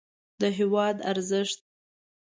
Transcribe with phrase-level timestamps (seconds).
[0.39, 1.59] د هېواد ارزښت